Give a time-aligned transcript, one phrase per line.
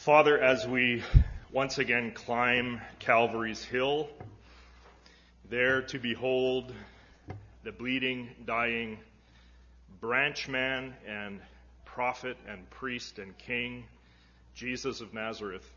[0.00, 1.02] Father, as we
[1.52, 4.08] once again climb Calvary's hill,
[5.50, 6.72] there to behold
[7.64, 8.96] the bleeding, dying
[10.00, 11.38] branchman and
[11.84, 13.84] prophet and priest and king,
[14.54, 15.70] Jesus of Nazareth,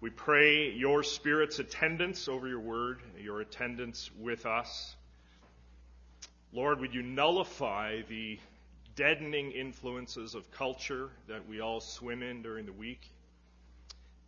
[0.00, 4.94] we pray your Spirit's attendance over your word, your attendance with us.
[6.52, 8.38] Lord, would you nullify the
[8.98, 13.08] deadening influences of culture that we all swim in during the week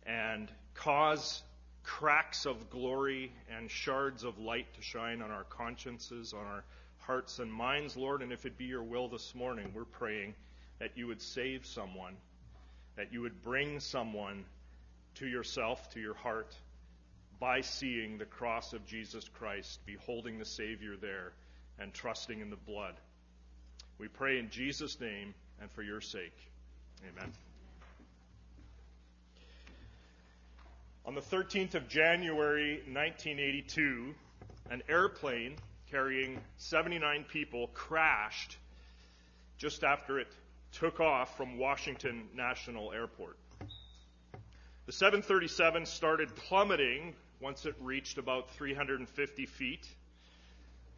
[0.05, 1.43] and cause
[1.83, 6.63] cracks of glory and shards of light to shine on our consciences, on our
[6.99, 8.21] hearts and minds, Lord.
[8.21, 10.35] And if it be your will this morning, we're praying
[10.79, 12.15] that you would save someone,
[12.95, 14.45] that you would bring someone
[15.15, 16.55] to yourself, to your heart,
[17.41, 21.33] by seeing the cross of Jesus Christ, beholding the Savior there,
[21.77, 22.95] and trusting in the blood.
[24.01, 26.35] We pray in Jesus' name and for your sake.
[27.07, 27.31] Amen.
[31.05, 34.15] On the 13th of January 1982,
[34.71, 35.55] an airplane
[35.91, 38.57] carrying 79 people crashed
[39.59, 40.33] just after it
[40.71, 43.37] took off from Washington National Airport.
[44.87, 49.87] The 737 started plummeting once it reached about 350 feet.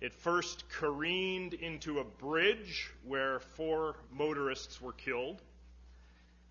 [0.04, 5.42] It first careened into a bridge where four motorists were killed.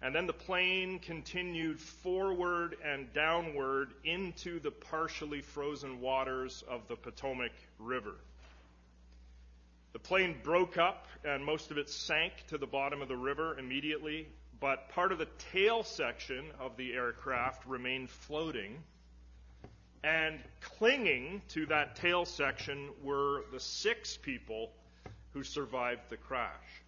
[0.00, 6.96] And then the plane continued forward and downward into the partially frozen waters of the
[6.96, 8.14] Potomac River.
[9.92, 13.58] The plane broke up and most of it sank to the bottom of the river
[13.58, 14.28] immediately,
[14.60, 18.82] but part of the tail section of the aircraft remained floating
[20.04, 24.72] and clinging to that tail section were the six people
[25.32, 26.82] who survived the crash.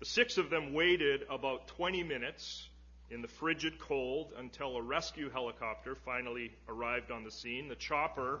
[0.00, 2.68] The six of them waited about 20 minutes
[3.10, 7.68] in the frigid cold until a rescue helicopter finally arrived on the scene.
[7.68, 8.40] The chopper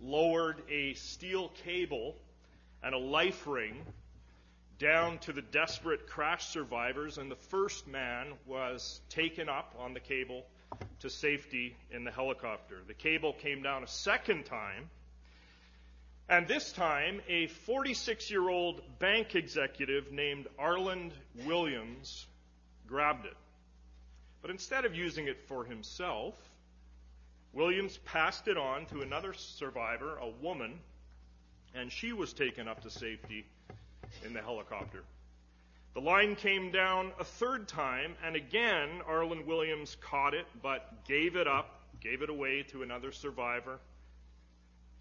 [0.00, 2.16] lowered a steel cable
[2.82, 3.82] and a life ring
[4.78, 10.00] down to the desperate crash survivors, and the first man was taken up on the
[10.00, 10.44] cable
[11.00, 12.78] to safety in the helicopter.
[12.86, 14.90] The cable came down a second time,
[16.28, 21.12] and this time a 46 year old bank executive named Arland
[21.44, 22.26] Williams
[22.86, 23.36] grabbed it.
[24.40, 26.34] But instead of using it for himself,
[27.52, 30.80] Williams passed it on to another survivor, a woman,
[31.74, 33.44] and she was taken up to safety
[34.24, 35.04] in the helicopter.
[35.94, 41.36] The line came down a third time, and again, Arland Williams caught it, but gave
[41.36, 43.78] it up, gave it away to another survivor.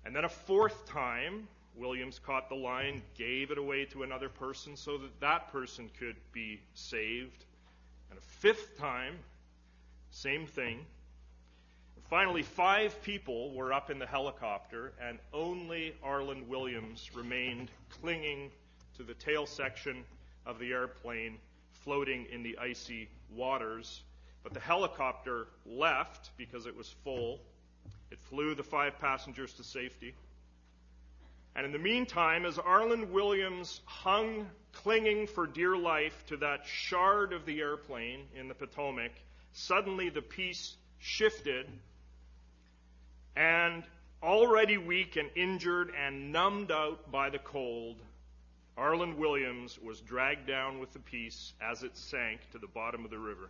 [0.03, 1.47] And then a fourth time,
[1.78, 6.18] Williams caught the line, gave it away to another person so that that person could
[6.34, 7.46] be saved.
[8.09, 9.16] And a fifth time,
[10.09, 10.85] same thing.
[11.96, 17.72] And finally, five people were up in the helicopter, and only Arland Williams remained
[18.02, 18.52] clinging
[18.97, 20.03] to the tail section
[20.46, 21.38] of the airplane
[21.84, 24.02] floating in the icy waters.
[24.44, 27.40] But the helicopter left because it was full.
[28.09, 30.13] It flew the five passengers to safety.
[31.56, 37.34] And in the meantime, as Arland Williams hung clinging for dear life to that shard
[37.34, 39.12] of the airplane in the Potomac,
[39.52, 41.68] suddenly the piece shifted
[43.35, 43.84] and
[44.23, 47.97] already weak and injured and numbed out by the cold,
[48.78, 53.12] Arland Williams was dragged down with the piece as it sank to the bottom of
[53.12, 53.50] the river.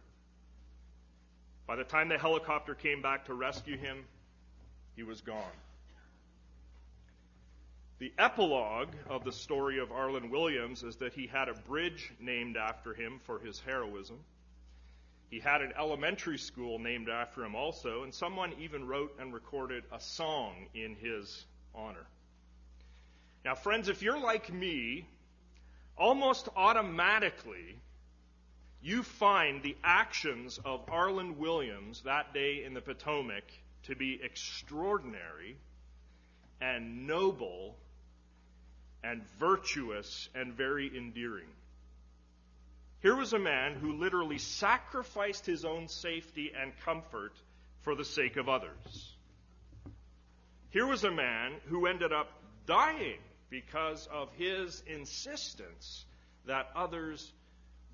[1.68, 4.06] By the time the helicopter came back to rescue him,
[4.96, 5.54] he was gone.
[8.00, 12.58] The epilogue of the story of Arland Williams is that he had a bridge named
[12.58, 14.18] after him for his heroism.
[15.30, 19.84] He had an elementary school named after him also, and someone even wrote and recorded
[19.92, 21.46] a song in his
[21.76, 22.06] honor.
[23.44, 25.08] Now, friends, if you're like me,
[25.98, 27.80] almost automatically
[28.82, 33.44] you find the actions of Arland Williams that day in the Potomac
[33.84, 35.58] to be extraordinary
[36.60, 37.78] and noble
[39.04, 41.50] and virtuous and very endearing.
[43.02, 47.34] Here was a man who literally sacrificed his own safety and comfort
[47.82, 49.16] for the sake of others.
[50.70, 52.30] Here was a man who ended up
[52.68, 53.18] dying
[53.52, 56.06] because of his insistence
[56.46, 57.32] that others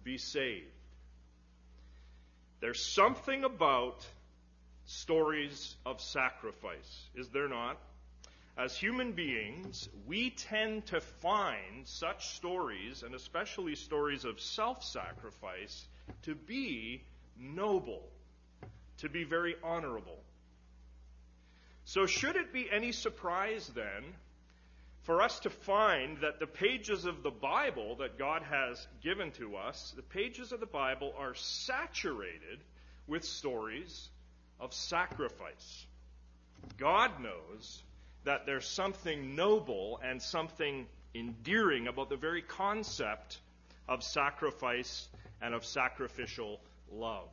[0.04, 0.66] be saved.
[2.62, 4.06] There's something about
[4.86, 7.78] stories of sacrifice, is there not?
[8.58, 15.86] As human beings, we tend to find such stories, and especially stories of self sacrifice,
[16.24, 17.04] to be
[17.38, 18.02] noble,
[19.00, 20.18] to be very honorable.
[21.86, 24.04] So, should it be any surprise then
[25.08, 29.56] for us to find that the pages of the Bible that God has given to
[29.56, 32.60] us, the pages of the Bible are saturated
[33.08, 34.10] with stories
[34.60, 35.86] of sacrifice?
[36.78, 37.82] God knows
[38.26, 43.40] that there's something noble and something endearing about the very concept
[43.88, 45.08] of sacrifice
[45.42, 46.60] and of sacrificial
[46.92, 47.30] love.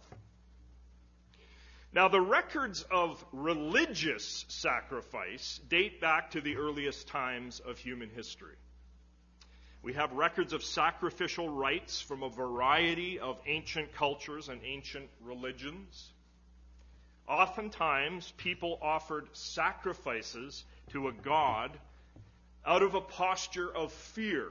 [1.94, 8.56] Now, the records of religious sacrifice date back to the earliest times of human history.
[9.80, 16.10] We have records of sacrificial rites from a variety of ancient cultures and ancient religions.
[17.28, 21.78] Oftentimes, people offered sacrifices to a god
[22.66, 24.48] out of a posture of fear.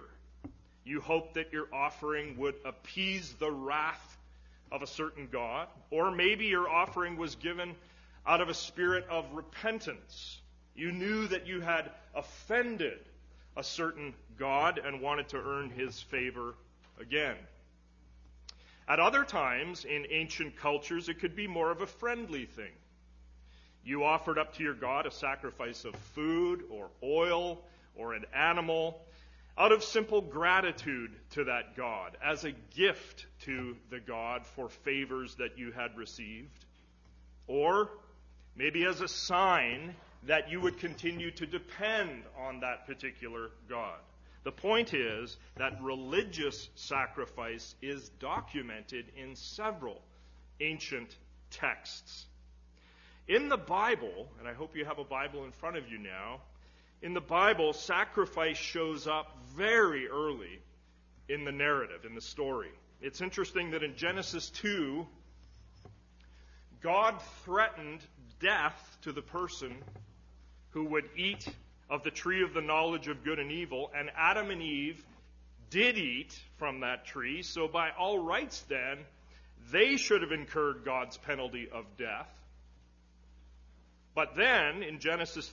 [0.85, 4.12] You hope that your offering would appease the wrath
[4.73, 7.75] of a certain God, or maybe your offering was given
[8.25, 10.41] out of a spirit of repentance.
[10.75, 12.97] You knew that you had offended
[13.55, 16.55] a certain God and wanted to earn his favor
[16.99, 17.35] again.
[18.87, 22.71] At other times, in ancient cultures, it could be more of a friendly thing.
[23.85, 27.61] You offered up to your God a sacrifice of food or oil
[27.95, 28.99] or an animal
[29.57, 35.35] out of simple gratitude to that God, as a gift to the God for favors
[35.35, 36.65] that you had received,
[37.47, 37.89] or
[38.55, 43.99] maybe as a sign that you would continue to depend on that particular God.
[44.43, 50.01] The point is that religious sacrifice is documented in several
[50.59, 51.15] ancient
[51.49, 52.25] texts.
[53.27, 56.41] In the Bible, and I hope you have a Bible in front of you now,
[57.03, 60.59] in the Bible, sacrifice shows up very early
[61.27, 62.71] in the narrative, in the story.
[63.01, 65.05] It's interesting that in Genesis 2,
[66.81, 67.99] God threatened
[68.39, 69.75] death to the person
[70.69, 71.45] who would eat
[71.89, 75.03] of the tree of the knowledge of good and evil, and Adam and Eve
[75.69, 78.99] did eat from that tree, so by all rights then,
[79.71, 82.29] they should have incurred God's penalty of death.
[84.15, 85.47] But then in Genesis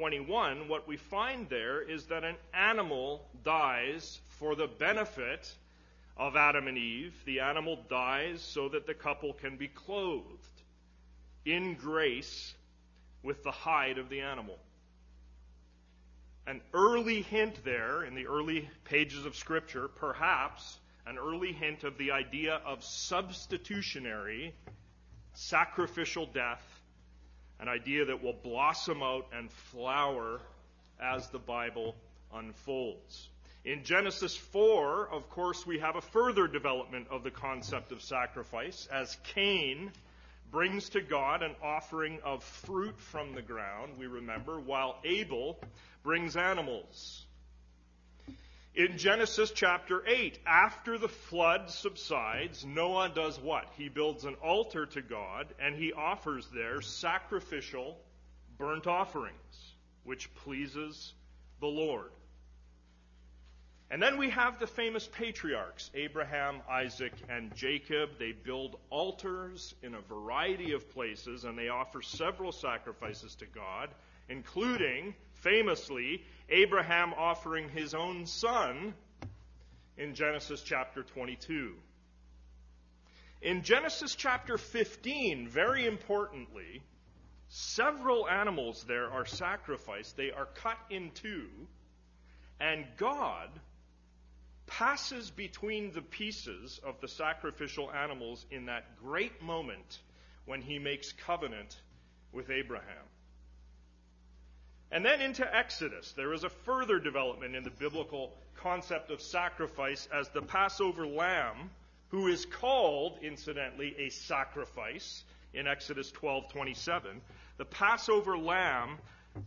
[0.00, 5.54] 3:21 what we find there is that an animal dies for the benefit
[6.16, 7.14] of Adam and Eve.
[7.26, 10.62] The animal dies so that the couple can be clothed
[11.44, 12.54] in grace
[13.22, 14.58] with the hide of the animal.
[16.46, 21.98] An early hint there in the early pages of Scripture, perhaps an early hint of
[21.98, 24.54] the idea of substitutionary
[25.34, 26.79] sacrificial death
[27.60, 30.40] an idea that will blossom out and flower
[31.00, 31.94] as the Bible
[32.34, 33.28] unfolds.
[33.64, 38.88] In Genesis 4, of course, we have a further development of the concept of sacrifice
[38.90, 39.92] as Cain
[40.50, 45.60] brings to God an offering of fruit from the ground, we remember, while Abel
[46.02, 47.26] brings animals.
[48.74, 53.68] In Genesis chapter 8, after the flood subsides, Noah does what?
[53.76, 57.98] He builds an altar to God and he offers there sacrificial
[58.58, 59.74] burnt offerings,
[60.04, 61.14] which pleases
[61.58, 62.12] the Lord.
[63.90, 68.10] And then we have the famous patriarchs, Abraham, Isaac, and Jacob.
[68.20, 73.90] They build altars in a variety of places and they offer several sacrifices to God,
[74.28, 78.94] including, famously, Abraham offering his own son
[79.96, 81.74] in Genesis chapter 22.
[83.42, 86.82] In Genesis chapter 15, very importantly,
[87.48, 90.16] several animals there are sacrificed.
[90.16, 91.48] They are cut in two,
[92.60, 93.48] and God
[94.66, 100.00] passes between the pieces of the sacrificial animals in that great moment
[100.44, 101.76] when he makes covenant
[102.32, 103.04] with Abraham.
[104.92, 110.08] And then into Exodus, there is a further development in the biblical concept of sacrifice
[110.12, 111.70] as the Passover lamb,
[112.08, 117.20] who is called, incidentally, a sacrifice in Exodus 12:27.
[117.56, 118.98] The Passover lamb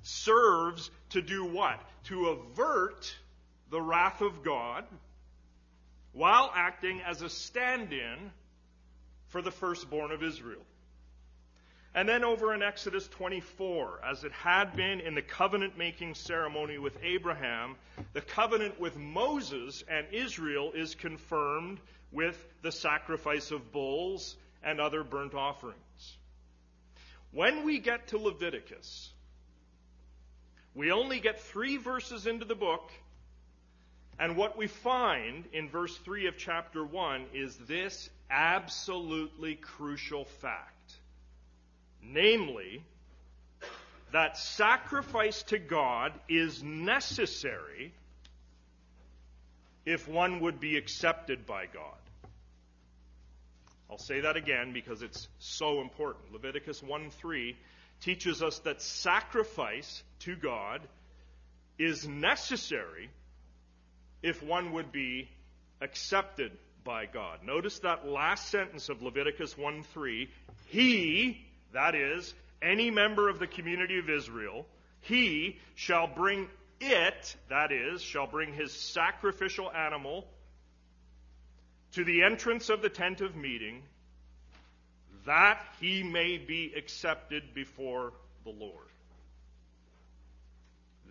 [0.01, 1.81] serves to do what?
[2.05, 3.13] To avert
[3.69, 4.85] the wrath of God
[6.13, 8.31] while acting as a stand-in
[9.27, 10.61] for the firstborn of Israel.
[11.95, 16.79] And then over in Exodus 24, as it had been in the covenant making ceremony
[16.79, 17.75] with Abraham,
[18.13, 21.79] the covenant with Moses and Israel is confirmed
[22.11, 26.17] with the sacrifice of bulls and other burnt offerings.
[27.31, 29.11] When we get to Leviticus,
[30.73, 32.91] we only get three verses into the book,
[34.19, 40.82] And what we find in verse 3 of chapter 1 is this absolutely crucial fact.
[42.05, 42.83] Namely,
[44.11, 47.93] that sacrifice to God is necessary
[49.85, 51.97] if one would be accepted by God.
[53.89, 56.31] I'll say that again because it's so important.
[56.31, 57.55] Leviticus 1 3
[58.01, 60.81] teaches us that sacrifice to God
[61.77, 63.09] is necessary
[64.21, 65.29] if one would be
[65.81, 66.51] accepted
[66.83, 67.39] by God.
[67.43, 70.29] Notice that last sentence of Leviticus 1 3.
[70.67, 74.65] He, that is, any member of the community of Israel,
[75.01, 76.47] he shall bring
[76.79, 80.25] it, that is, shall bring his sacrificial animal
[81.93, 83.83] to the entrance of the tent of meeting,
[85.25, 88.13] that he may be accepted before
[88.43, 88.87] the Lord.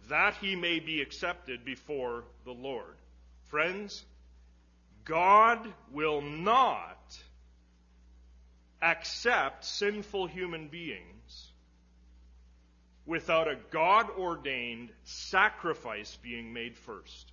[0.09, 2.97] That he may be accepted before the Lord.
[3.45, 4.05] Friends,
[5.05, 6.99] God will not
[8.83, 11.53] accept sinful human beings
[13.07, 17.33] without a God ordained sacrifice being made first.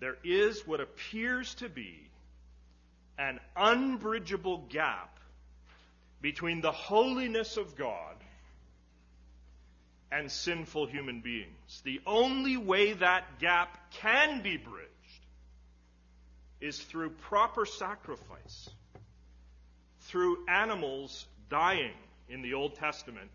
[0.00, 2.10] There is what appears to be
[3.18, 5.18] an unbridgeable gap
[6.20, 8.16] between the holiness of God
[10.10, 11.80] and sinful human beings.
[11.84, 14.88] The only way that gap can be bridged
[16.60, 18.70] is through proper sacrifice,
[20.12, 21.94] through animals dying
[22.28, 23.30] in the Old Testament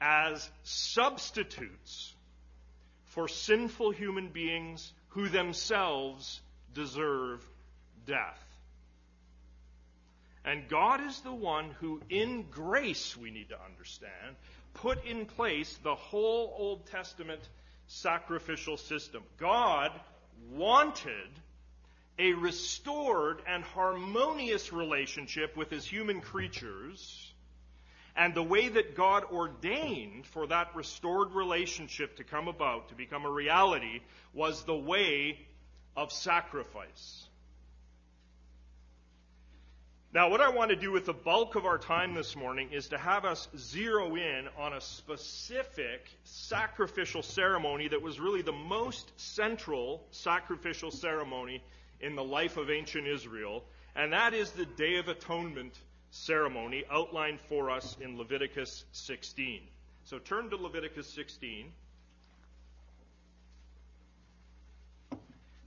[0.00, 2.14] as substitutes
[3.06, 6.40] for sinful human beings who themselves
[6.74, 7.44] deserve
[8.06, 8.40] death.
[10.44, 14.36] And God is the one who, in grace, we need to understand,
[14.74, 17.40] put in place the whole Old Testament
[17.88, 19.24] sacrificial system.
[19.38, 19.90] God
[20.52, 21.30] wanted
[22.22, 27.32] a restored and harmonious relationship with his human creatures.
[28.14, 33.24] And the way that God ordained for that restored relationship to come about, to become
[33.24, 34.02] a reality,
[34.32, 35.40] was the way
[35.96, 37.26] of sacrifice.
[40.14, 42.88] Now, what I want to do with the bulk of our time this morning is
[42.88, 49.10] to have us zero in on a specific sacrificial ceremony that was really the most
[49.16, 51.62] central sacrificial ceremony
[52.02, 55.74] in the life of ancient Israel, and that is the Day of Atonement
[56.10, 59.60] ceremony outlined for us in Leviticus 16.
[60.04, 61.72] So turn to Leviticus 16.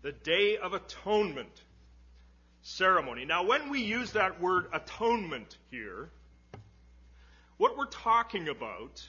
[0.02, 1.62] The Day of Atonement
[2.62, 3.26] ceremony.
[3.26, 6.10] Now, when we use that word atonement here,
[7.58, 9.08] what we're talking about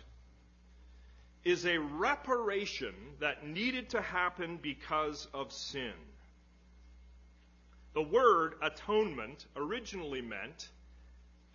[1.45, 5.93] is a reparation that needed to happen because of sin.
[7.97, 10.69] The word atonement originally meant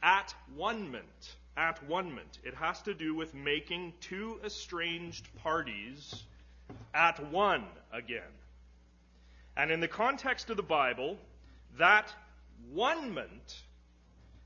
[0.01, 1.36] at one-ment.
[1.55, 2.39] At one-ment.
[2.43, 6.24] It has to do with making two estranged parties
[6.95, 8.33] at one again.
[9.55, 11.19] And in the context of the Bible,
[11.77, 12.12] that
[12.74, 13.62] one-ment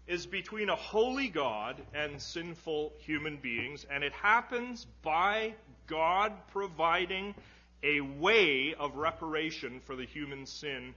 [0.05, 5.53] is between a holy God and sinful human beings, and it happens by
[5.87, 7.35] God providing
[7.83, 10.93] a way of reparation for the human sin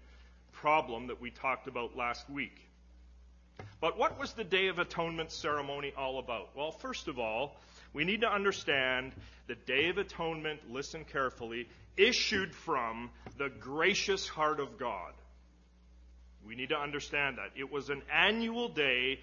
[0.61, 2.57] problem that we talked about last week.
[3.81, 6.51] But what was the Day of Atonement ceremony all about?
[6.57, 7.57] Well, first of all,
[7.93, 9.13] we need to understand
[9.47, 15.13] the Day of Atonement, listen carefully, issued from the gracious heart of God.
[16.47, 17.51] We need to understand that.
[17.57, 19.21] It was an annual day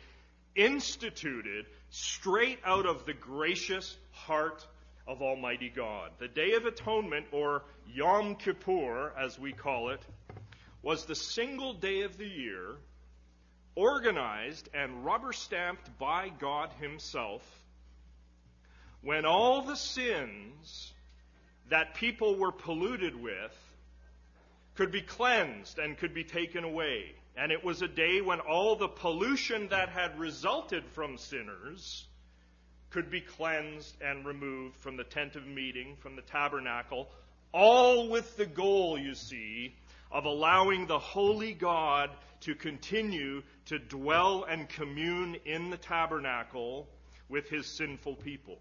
[0.56, 4.65] instituted straight out of the gracious heart
[5.08, 6.12] of Almighty God.
[6.20, 7.63] The Day of Atonement, or
[7.94, 10.01] Yom Kippur, as we call it,
[10.86, 12.75] was the single day of the year
[13.74, 17.42] organized and rubber stamped by God Himself
[19.01, 20.94] when all the sins
[21.70, 23.58] that people were polluted with
[24.75, 27.15] could be cleansed and could be taken away.
[27.36, 32.06] And it was a day when all the pollution that had resulted from sinners
[32.92, 37.10] could be cleansed and removed from the tent of meeting, from the tabernacle,
[37.51, 39.74] all with the goal, you see,
[40.12, 42.10] of allowing the holy God
[42.42, 46.88] to continue to dwell and commune in the tabernacle
[47.30, 48.60] with his sinful people.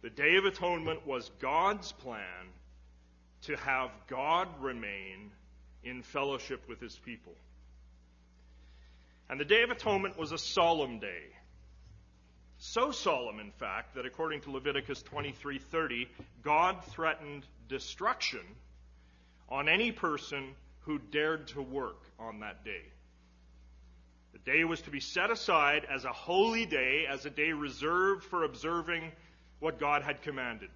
[0.00, 2.52] The Day of Atonement was God's plan
[3.42, 5.30] to have God remain
[5.84, 7.34] in fellowship with his people.
[9.28, 11.24] And the Day of Atonement was a solemn day.
[12.58, 16.08] So solemn, in fact, that according to Leviticus 23:30,
[16.42, 18.40] God threatened destruction
[19.48, 22.82] on any person who dared to work on that day.
[24.32, 28.24] The day was to be set aside as a holy day, as a day reserved
[28.24, 29.10] for observing
[29.60, 30.70] what God had commanded.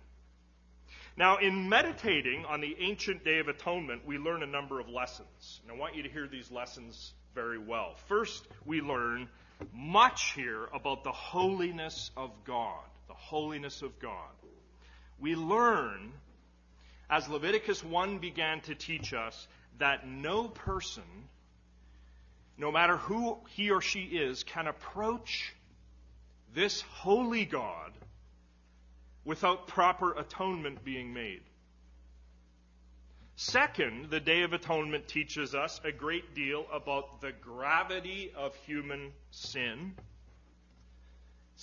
[1.17, 5.61] Now, in meditating on the ancient Day of Atonement, we learn a number of lessons.
[5.63, 7.95] And I want you to hear these lessons very well.
[8.09, 9.29] First, we learn
[9.75, 12.85] much here about the holiness of God.
[13.09, 14.31] The holiness of God.
[15.21, 16.13] We learn,
[17.13, 19.47] as Leviticus 1 began to teach us,
[19.79, 21.03] that no person,
[22.57, 25.55] no matter who he or she is, can approach
[26.55, 27.93] this holy God
[29.27, 31.43] without proper atonement being made.
[33.37, 39.13] Second, the Day of Atonement teaches us a great deal about the gravity of human
[39.31, 39.93] sin.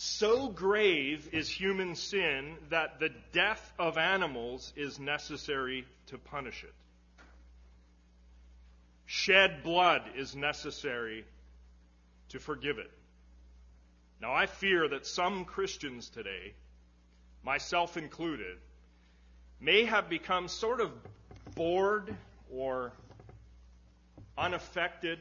[0.01, 6.74] So grave is human sin that the death of animals is necessary to punish it.
[9.06, 11.25] Shed blood is necessary
[12.29, 12.89] to forgive it.
[14.22, 16.53] Now, I fear that some Christians today,
[17.44, 18.56] myself included,
[19.60, 20.94] may have become sort of
[21.56, 22.15] bored
[22.50, 22.94] or
[24.38, 25.20] unaffected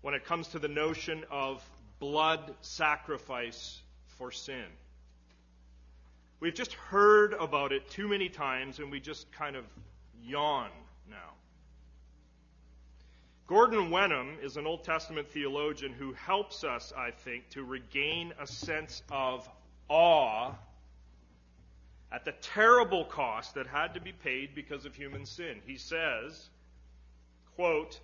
[0.00, 1.62] when it comes to the notion of
[2.00, 3.80] blood sacrifice
[4.18, 4.64] for sin.
[6.40, 9.64] We've just heard about it too many times and we just kind of
[10.24, 10.70] yawn
[11.08, 11.34] now.
[13.46, 18.46] Gordon Wenham is an Old Testament theologian who helps us, I think, to regain a
[18.46, 19.48] sense of
[19.88, 20.54] awe
[22.12, 25.60] at the terrible cost that had to be paid because of human sin.
[25.66, 26.48] He says,
[27.56, 28.00] quote,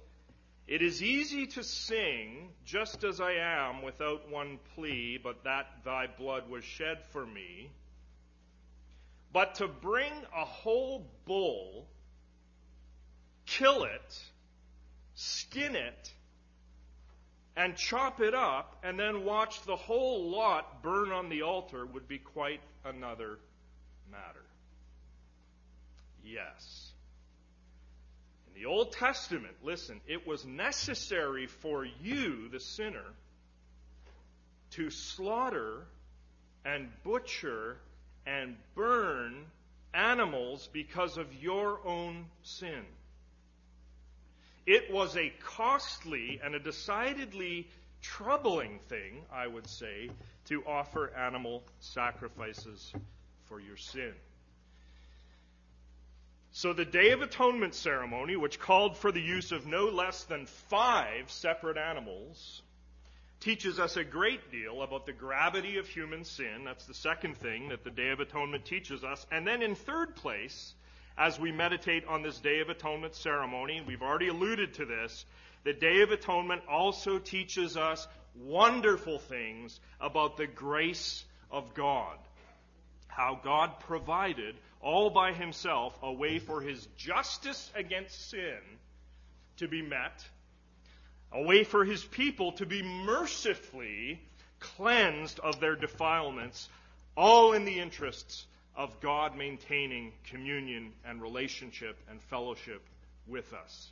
[0.67, 6.09] It is easy to sing just as I am without one plea, but that thy
[6.09, 7.71] blood was shed for me.
[9.33, 11.87] But to bring a whole bull,
[13.47, 14.23] kill it,
[15.15, 16.13] skin it,
[17.57, 22.09] and chop it up, and then watch the whole lot burn on the altar would
[22.09, 23.39] be quite another
[24.11, 24.45] matter?
[26.25, 26.86] Yes.
[28.57, 33.05] The Old Testament, listen, it was necessary for you, the sinner,
[34.71, 35.85] to slaughter
[36.65, 37.77] and butcher
[38.27, 39.45] and burn
[39.93, 42.83] animals because of your own sin.
[44.65, 47.69] It was a costly and a decidedly
[48.01, 50.09] troubling thing, I would say,
[50.47, 52.91] to offer animal sacrifices
[53.45, 54.15] for your sin.
[56.57, 60.47] So the Day of Atonement ceremony, which called for the use of no less than
[60.47, 62.63] five separate animals,
[63.41, 66.65] teaches us a great deal about the gravity of human sin.
[66.65, 69.27] That's the second thing that the Day of Atonement teaches us.
[69.31, 70.73] And then in third place,
[71.19, 75.27] as we meditate on this Day of Atonement ceremony, we've already alluded to this,
[75.65, 82.17] the Day of Atonement also teaches us wonderful things about the grace of God
[83.17, 88.59] how God provided all by himself a way for his justice against sin
[89.57, 90.23] to be met,
[91.33, 94.21] a way for his people to be mercifully
[94.61, 96.69] cleansed of their defilements,
[97.17, 98.45] all in the interests
[98.77, 102.83] of God maintaining communion and relationship and fellowship
[103.27, 103.91] with us.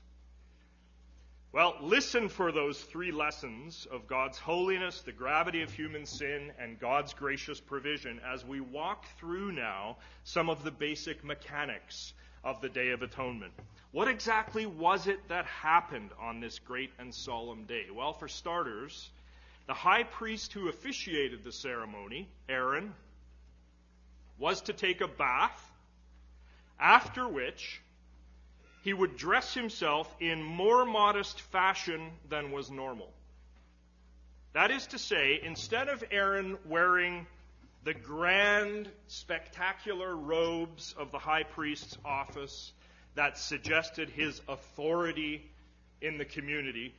[1.54, 6.80] Well, listen for those three lessons of God's holiness, the gravity of human sin, and
[6.80, 12.12] God's gracious provision as we walk through now some of the basic mechanics
[12.42, 13.52] of the Day of Atonement.
[13.92, 17.86] What exactly was it that happened on this great and solemn day?
[17.94, 19.08] Well, for starters,
[19.68, 22.92] the high priest who officiated the ceremony, Aaron,
[24.40, 25.70] was to take a bath,
[26.80, 27.80] after which
[28.84, 33.10] he would dress himself in more modest fashion than was normal.
[34.52, 37.26] That is to say, instead of Aaron wearing
[37.84, 42.72] the grand, spectacular robes of the high priest's office
[43.14, 45.50] that suggested his authority
[46.02, 46.94] in the community,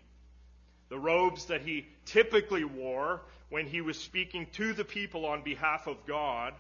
[0.90, 5.86] the robes that he typically wore when he was speaking to the people on behalf
[5.86, 6.56] of God,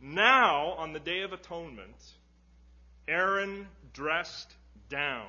[0.00, 1.94] now, on the Day of Atonement,
[3.08, 4.54] Aaron dressed
[4.90, 5.24] down.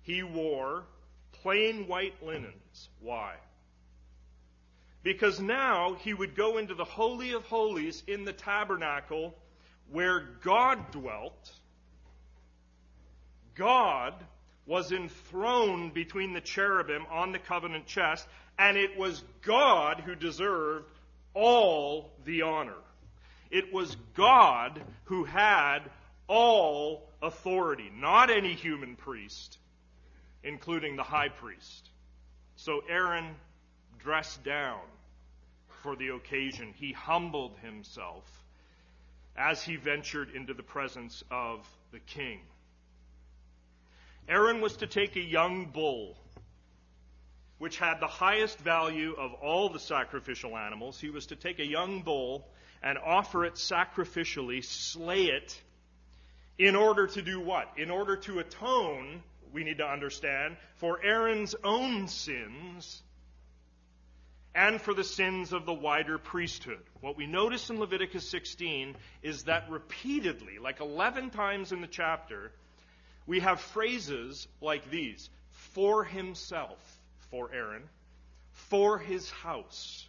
[0.00, 0.84] He wore
[1.42, 2.88] plain white linens.
[3.00, 3.34] Why?
[5.02, 9.34] Because now he would go into the Holy of Holies in the tabernacle
[9.90, 11.52] where God dwelt.
[13.54, 14.14] God
[14.64, 18.26] was enthroned between the cherubim on the covenant chest,
[18.58, 20.90] and it was God who deserved
[21.34, 22.80] all the honor.
[23.50, 25.80] It was God who had
[26.28, 29.58] all authority, not any human priest,
[30.44, 31.88] including the high priest.
[32.56, 33.34] So Aaron
[33.98, 34.80] dressed down
[35.82, 36.74] for the occasion.
[36.76, 38.24] He humbled himself
[39.36, 42.40] as he ventured into the presence of the king.
[44.28, 46.16] Aaron was to take a young bull,
[47.58, 51.00] which had the highest value of all the sacrificial animals.
[51.00, 52.46] He was to take a young bull
[52.82, 55.60] and offer it sacrificially, slay it,
[56.58, 57.70] in order to do what?
[57.76, 63.02] In order to atone, we need to understand, for Aaron's own sins
[64.54, 66.82] and for the sins of the wider priesthood.
[67.00, 72.50] What we notice in Leviticus 16 is that repeatedly, like 11 times in the chapter,
[73.26, 76.78] we have phrases like these for himself,
[77.30, 77.84] for Aaron,
[78.52, 80.06] for his house,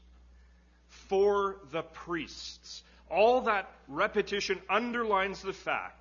[0.88, 2.82] for the priests.
[3.10, 5.99] All that repetition underlines the fact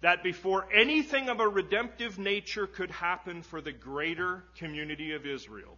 [0.00, 5.76] that before anything of a redemptive nature could happen for the greater community of Israel,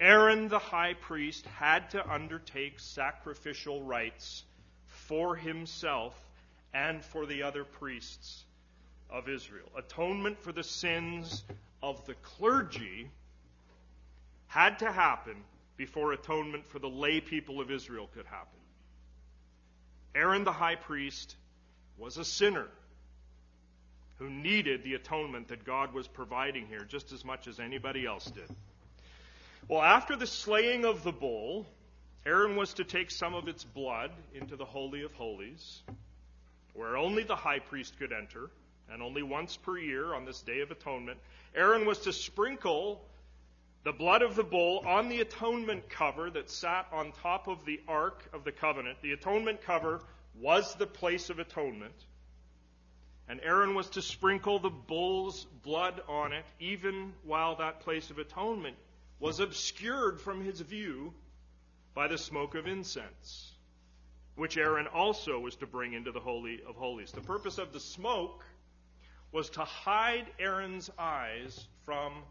[0.00, 4.44] Aaron the high priest had to undertake sacrificial rites
[4.86, 6.14] for himself
[6.72, 8.44] and for the other priests
[9.10, 9.68] of Israel.
[9.76, 11.42] Atonement for the sins
[11.82, 13.10] of the clergy
[14.46, 15.36] had to happen
[15.76, 18.58] before atonement for the lay people of Israel could happen.
[20.14, 21.36] Aaron the high priest
[21.98, 22.66] was a sinner
[24.16, 28.26] who needed the atonement that God was providing here just as much as anybody else
[28.26, 28.48] did.
[29.68, 31.66] Well, after the slaying of the bull,
[32.26, 35.82] Aaron was to take some of its blood into the Holy of Holies
[36.78, 38.50] where only the high priest could enter,
[38.92, 41.18] and only once per year on this Day of Atonement,
[41.56, 43.04] Aaron was to sprinkle
[43.82, 47.80] the blood of the bull on the atonement cover that sat on top of the
[47.88, 48.96] Ark of the Covenant.
[49.02, 50.00] The atonement cover
[50.40, 51.94] was the place of atonement.
[53.28, 58.18] And Aaron was to sprinkle the bull's blood on it, even while that place of
[58.18, 58.76] atonement
[59.20, 61.12] was obscured from his view
[61.94, 63.52] by the smoke of incense
[64.38, 67.10] which Aaron also was to bring into the Holy of Holies.
[67.10, 68.44] The purpose of the smoke
[69.32, 72.22] was to hide Aaron's eyes from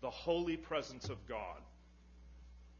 [0.00, 1.60] the holy presence of God,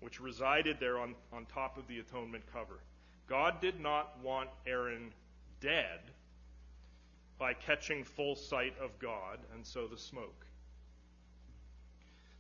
[0.00, 2.80] which resided there on, on top of the atonement cover.
[3.28, 5.12] God did not want Aaron
[5.60, 6.00] dead
[7.38, 10.46] by catching full sight of God, and so the smoke.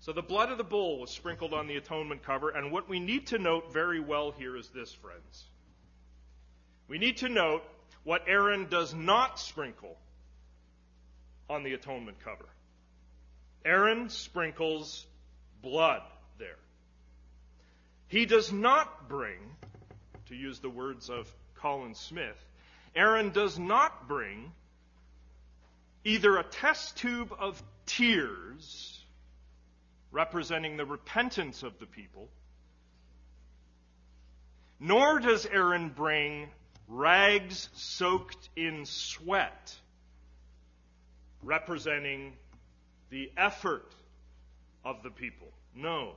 [0.00, 3.00] So the blood of the bull was sprinkled on the atonement cover, and what we
[3.00, 5.44] need to note very well here is this, friends.
[6.88, 7.62] We need to note
[8.04, 9.96] what Aaron does not sprinkle
[11.48, 12.48] on the atonement cover.
[13.64, 15.06] Aaron sprinkles
[15.62, 16.02] blood
[16.38, 16.58] there.
[18.08, 19.38] He does not bring,
[20.32, 22.42] to use the words of Colin Smith,
[22.96, 24.50] Aaron does not bring
[26.04, 28.98] either a test tube of tears
[30.10, 32.28] representing the repentance of the people,
[34.80, 36.48] nor does Aaron bring
[36.88, 39.76] rags soaked in sweat,
[41.42, 42.32] representing
[43.10, 43.94] the effort
[44.82, 45.48] of the people.
[45.74, 46.14] No.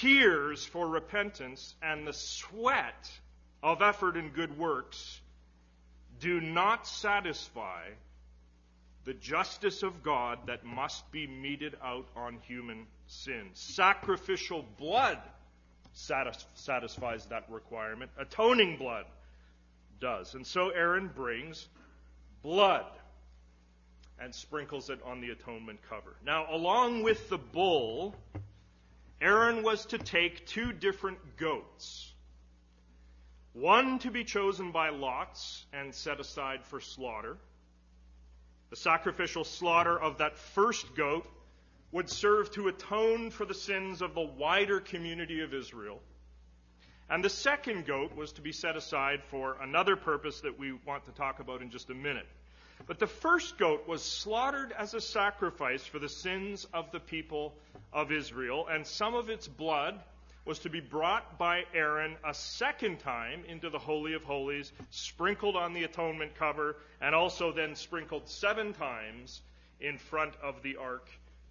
[0.00, 3.10] Tears for repentance and the sweat
[3.62, 5.20] of effort and good works
[6.20, 7.82] do not satisfy
[9.04, 13.48] the justice of God that must be meted out on human sin.
[13.54, 15.18] Sacrificial blood
[15.94, 18.10] satisfies that requirement.
[18.18, 19.04] Atoning blood
[20.00, 20.34] does.
[20.34, 21.66] And so Aaron brings
[22.42, 22.86] blood
[24.20, 26.14] and sprinkles it on the atonement cover.
[26.24, 28.14] Now, along with the bull,
[29.20, 32.12] Aaron was to take two different goats.
[33.52, 37.36] One to be chosen by lots and set aside for slaughter.
[38.70, 41.26] The sacrificial slaughter of that first goat
[41.90, 46.00] would serve to atone for the sins of the wider community of Israel.
[47.10, 51.06] And the second goat was to be set aside for another purpose that we want
[51.06, 52.26] to talk about in just a minute.
[52.86, 57.54] But the first goat was slaughtered as a sacrifice for the sins of the people
[57.92, 60.00] of Israel, and some of its blood
[60.44, 65.56] was to be brought by Aaron a second time into the Holy of Holies, sprinkled
[65.56, 69.42] on the atonement cover, and also then sprinkled seven times
[69.80, 71.08] in front of the ark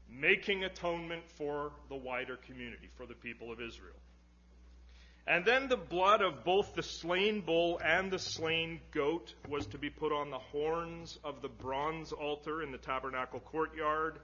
[0.09, 3.95] making atonement for the wider community, for the people of Israel.
[5.27, 9.77] And then the blood of both the slain bull and the slain goat was to
[9.77, 14.19] be put on the horns of the bronze altar in the tabernacle courtyard,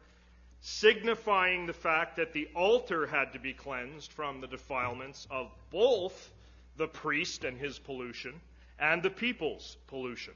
[0.62, 6.32] signifying the fact that the altar had to be cleansed from the defilements of both
[6.78, 8.40] the priest and his pollution
[8.80, 10.34] and the people's pollution.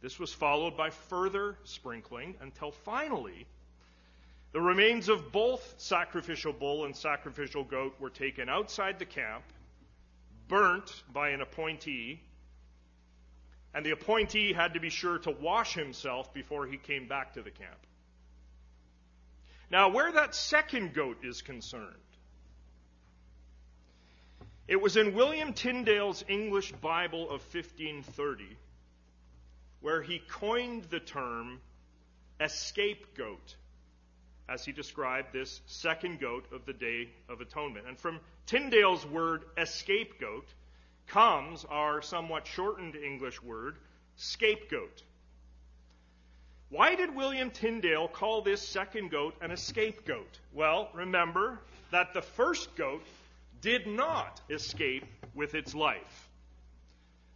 [0.00, 3.46] This was followed by further sprinkling until finally
[4.52, 9.42] the remains of both sacrificial bull and sacrificial goat were taken outside the camp
[10.48, 12.20] burnt by an appointee,
[13.72, 17.42] and the appointee had to be sure to wash himself before he came back to
[17.42, 17.86] the camp.
[19.70, 21.94] Now, where that second goat is concerned,
[24.68, 28.56] it was in William Tyndale's English Bible of 1530
[29.84, 31.60] where he coined the term
[32.40, 33.56] escapegoat
[34.48, 37.86] as he described this second goat of the Day of Atonement.
[37.88, 40.46] And from Tyndale's word escapegoat
[41.06, 43.76] comes our somewhat shortened English word
[44.16, 45.02] scapegoat.
[46.68, 50.38] Why did William Tyndale call this second goat an escapegoat?
[50.52, 53.04] Well, remember that the first goat
[53.60, 55.04] did not escape
[55.34, 56.28] with its life.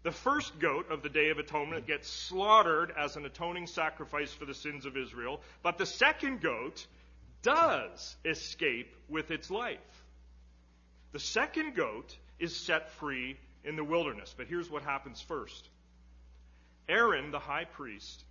[0.02, 4.44] The first goat of the Day of Atonement gets slaughtered as an atoning sacrifice for
[4.44, 6.86] the sins of Israel, but the second goat
[7.48, 10.04] does escape with its life.
[11.12, 14.34] The second goat is set free in the wilderness.
[14.36, 15.70] But here's what happens first
[16.90, 18.24] Aaron, the high priest,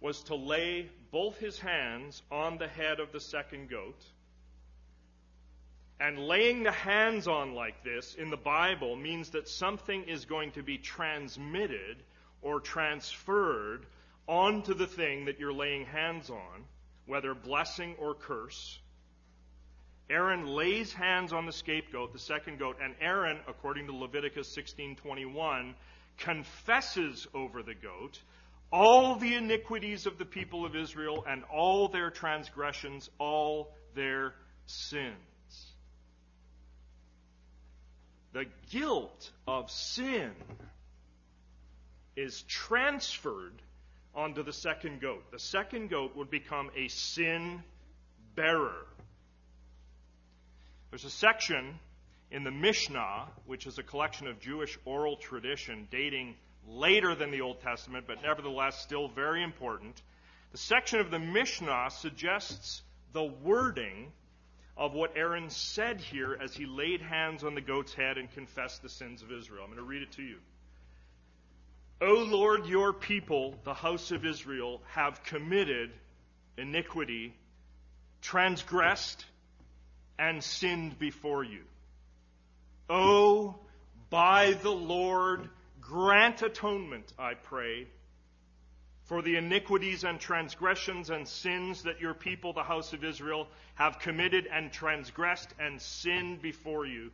[0.00, 4.02] was to lay both his hands on the head of the second goat.
[6.00, 10.52] And laying the hands on like this in the Bible means that something is going
[10.52, 12.02] to be transmitted
[12.40, 13.84] or transferred
[14.26, 16.64] onto the thing that you're laying hands on
[17.06, 18.78] whether blessing or curse.
[20.10, 25.74] Aaron lays hands on the scapegoat, the second goat, and Aaron, according to Leviticus 16:21,
[26.18, 28.20] confesses over the goat
[28.70, 34.34] all the iniquities of the people of Israel and all their transgressions, all their
[34.66, 35.14] sins.
[38.32, 40.32] The guilt of sin
[42.16, 43.62] is transferred
[44.14, 45.30] onto the second goat.
[45.32, 47.62] The second goat would become a sin
[48.34, 48.86] bearer.
[50.90, 51.78] There's a section
[52.30, 56.36] in the Mishnah, which is a collection of Jewish oral tradition dating
[56.68, 60.00] later than the Old Testament, but nevertheless still very important.
[60.52, 64.12] The section of the Mishnah suggests the wording
[64.76, 68.82] of what Aaron said here as he laid hands on the goat's head and confessed
[68.82, 69.62] the sins of Israel.
[69.62, 70.36] I'm going to read it to you.
[72.00, 75.90] O Lord, your people, the house of Israel, have committed
[76.56, 77.34] iniquity,
[78.20, 79.24] transgressed,
[80.18, 81.62] and sinned before you.
[82.88, 83.56] O,
[84.10, 85.48] by the Lord,
[85.80, 87.86] grant atonement, I pray,
[89.04, 93.98] for the iniquities and transgressions and sins that your people, the house of Israel, have
[93.98, 97.10] committed and transgressed and sinned before you.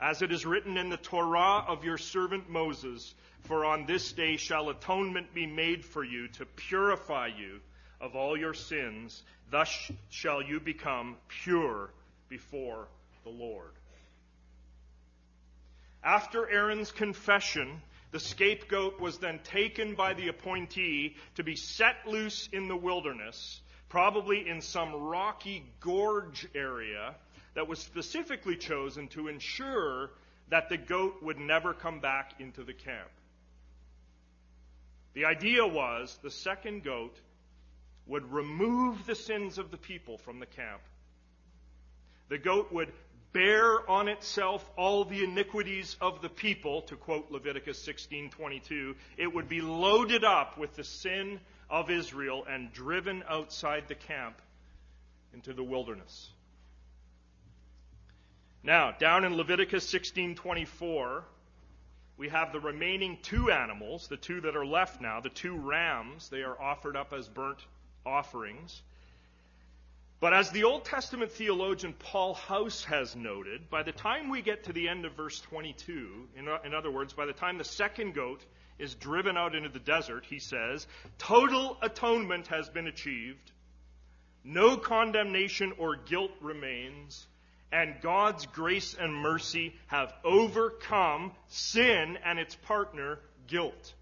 [0.00, 4.36] As it is written in the Torah of your servant Moses, for on this day
[4.36, 7.60] shall atonement be made for you to purify you
[8.00, 9.22] of all your sins.
[9.50, 11.90] Thus shall you become pure
[12.28, 12.88] before
[13.22, 13.70] the Lord.
[16.02, 17.80] After Aaron's confession,
[18.10, 23.60] the scapegoat was then taken by the appointee to be set loose in the wilderness,
[23.88, 27.14] probably in some rocky gorge area
[27.54, 30.10] that was specifically chosen to ensure
[30.48, 33.10] that the goat would never come back into the camp.
[35.14, 37.16] The idea was the second goat
[38.06, 40.82] would remove the sins of the people from the camp.
[42.28, 42.92] The goat would
[43.32, 48.94] bear on itself all the iniquities of the people, to quote Leviticus 16:22.
[49.16, 51.40] It would be loaded up with the sin
[51.70, 54.40] of Israel and driven outside the camp
[55.32, 56.33] into the wilderness.
[58.64, 61.22] Now, down in Leviticus 16:24,
[62.16, 66.30] we have the remaining two animals, the two that are left now, the two rams.
[66.30, 67.58] They are offered up as burnt
[68.06, 68.82] offerings.
[70.18, 74.64] But as the Old Testament theologian Paul House has noted, by the time we get
[74.64, 78.14] to the end of verse 22, in, in other words, by the time the second
[78.14, 78.42] goat
[78.78, 80.86] is driven out into the desert, he says,
[81.18, 83.52] total atonement has been achieved.
[84.42, 87.26] No condemnation or guilt remains
[87.74, 93.94] and God's grace and mercy have overcome sin and its partner, guilt.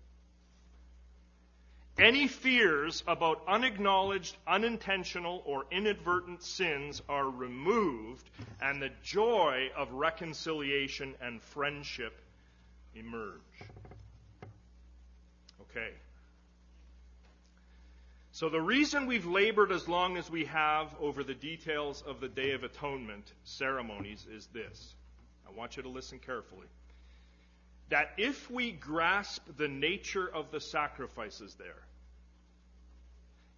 [1.98, 8.28] Any fears about unacknowledged, unintentional, or inadvertent sins are removed,
[8.60, 12.20] and the joy of reconciliation and friendship
[12.94, 13.40] emerge.
[15.62, 15.92] Okay.
[18.34, 22.28] So, the reason we've labored as long as we have over the details of the
[22.28, 24.94] Day of Atonement ceremonies is this.
[25.46, 26.66] I want you to listen carefully.
[27.90, 31.82] That if we grasp the nature of the sacrifices there,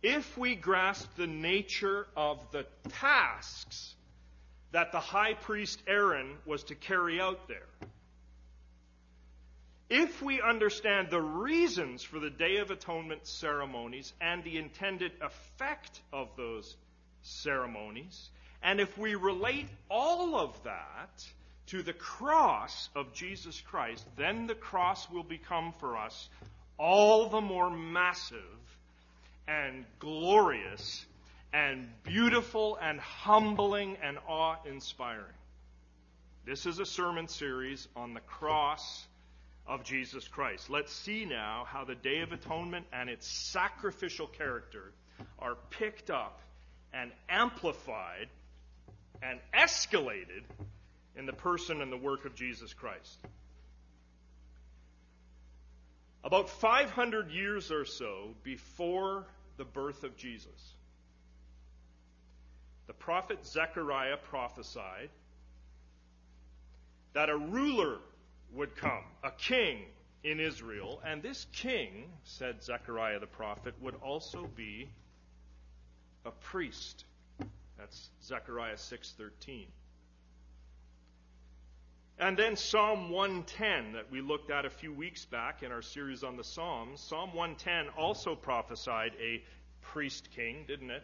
[0.03, 3.95] if we grasp the nature of the tasks
[4.73, 7.69] that the high priest Aaron was to carry out there,
[9.94, 16.00] if we understand the reasons for the Day of Atonement ceremonies and the intended effect
[16.12, 16.76] of those
[17.22, 18.30] ceremonies,
[18.61, 21.24] and if we relate all of that
[21.68, 26.28] to the cross of Jesus Christ, then the cross will become for us
[26.76, 28.40] all the more massive
[29.46, 31.07] and glorious
[31.52, 35.38] and beautiful and humbling and awe inspiring.
[36.44, 39.07] This is a sermon series on the cross
[39.66, 40.68] of Jesus Christ.
[40.68, 44.92] Let's see now how the Day of Atonement and its sacrificial character
[45.38, 46.40] are picked up
[46.92, 48.29] and amplified
[49.22, 50.42] and escalated
[51.16, 53.18] in the person and the work of Jesus Christ.
[56.22, 60.74] About 500 years or so before the birth of Jesus,
[62.87, 65.11] the prophet Zechariah prophesied
[67.12, 67.98] that a ruler
[68.55, 69.85] would come, a king
[70.23, 74.88] in Israel, and this king, said Zechariah the prophet, would also be
[76.25, 77.05] a priest.
[77.77, 79.67] That's Zechariah 6:13.
[82.19, 86.23] And then Psalm 110 that we looked at a few weeks back in our series
[86.23, 89.43] on the Psalms, Psalm 110 also prophesied a
[89.81, 91.03] priest king, didn't it?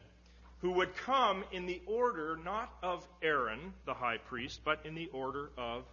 [0.60, 5.08] Who would come in the order not of Aaron, the high priest, but in the
[5.08, 5.84] order of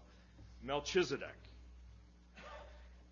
[0.62, 1.47] Melchizedek.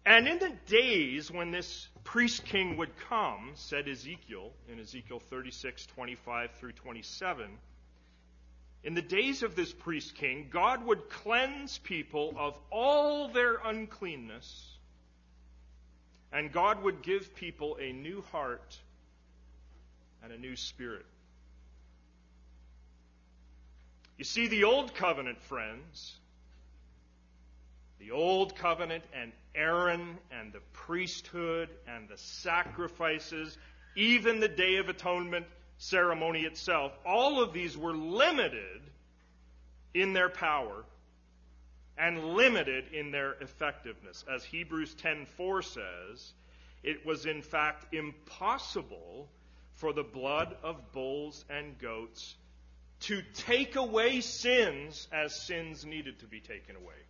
[0.05, 5.87] And in the days when this priest king would come, said Ezekiel in Ezekiel 36,
[5.87, 7.49] 25 through 27,
[8.83, 14.77] in the days of this priest king, God would cleanse people of all their uncleanness,
[16.31, 18.77] and God would give people a new heart
[20.23, 21.07] and a new spirit.
[24.19, 26.13] You see, the old covenant, friends,
[27.99, 33.57] the old covenant and Aaron and the priesthood and the sacrifices,
[33.95, 35.45] even the Day of Atonement
[35.77, 38.81] ceremony itself, all of these were limited
[39.93, 40.83] in their power
[41.97, 44.25] and limited in their effectiveness.
[44.29, 46.33] As Hebrews 10:4 says,
[46.83, 49.29] it was in fact impossible
[49.73, 52.35] for the blood of bulls and goats
[53.01, 57.04] to take away sins as sins needed to be taken away.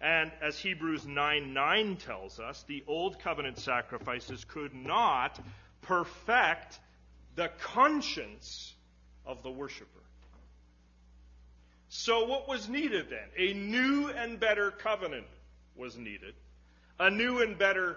[0.00, 5.38] And as Hebrews 9 9 tells us, the old covenant sacrifices could not
[5.82, 6.78] perfect
[7.34, 8.74] the conscience
[9.26, 9.86] of the worshiper.
[11.88, 13.28] So, what was needed then?
[13.36, 15.26] A new and better covenant
[15.76, 16.34] was needed.
[16.98, 17.96] A new and better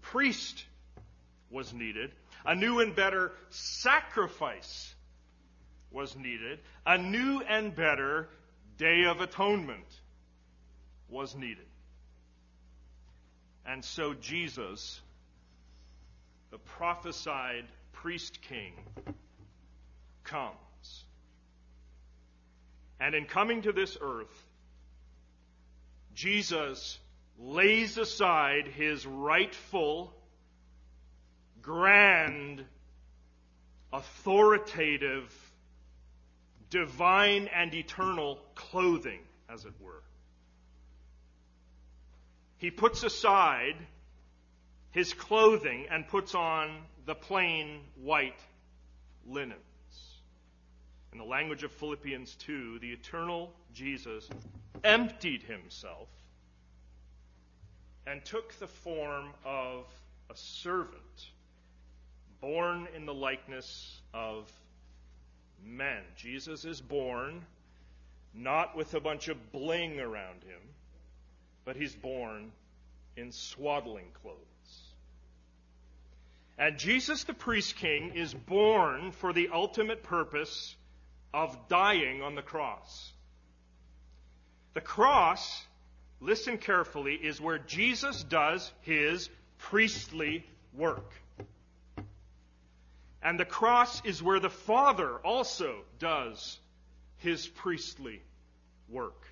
[0.00, 0.64] priest
[1.50, 2.12] was needed.
[2.46, 4.94] A new and better sacrifice
[5.90, 6.60] was needed.
[6.86, 8.28] A new and better
[8.78, 10.00] day of atonement
[11.12, 11.66] was needed.
[13.66, 15.00] And so Jesus,
[16.50, 18.72] the prophesied priest king,
[20.24, 21.04] comes.
[22.98, 24.46] And in coming to this earth,
[26.14, 26.98] Jesus
[27.38, 30.12] lays aside his rightful,
[31.60, 32.64] grand,
[33.92, 35.32] authoritative,
[36.70, 40.02] divine, and eternal clothing, as it were
[42.62, 43.74] he puts aside
[44.92, 46.70] his clothing and puts on
[47.06, 48.38] the plain white
[49.26, 49.58] linens.
[51.10, 54.28] In the language of Philippians 2, the eternal Jesus
[54.84, 56.08] emptied himself
[58.06, 59.84] and took the form of
[60.30, 61.30] a servant,
[62.40, 64.48] born in the likeness of
[65.66, 66.02] men.
[66.14, 67.44] Jesus is born
[68.32, 70.60] not with a bunch of bling around him
[71.64, 72.52] but he's born
[73.16, 74.38] in swaddling clothes.
[76.58, 80.76] And Jesus the priest king is born for the ultimate purpose
[81.32, 83.12] of dying on the cross.
[84.74, 85.66] The cross,
[86.20, 90.44] listen carefully, is where Jesus does his priestly
[90.74, 91.12] work.
[93.22, 96.58] And the cross is where the Father also does
[97.18, 98.20] his priestly
[98.88, 99.31] work.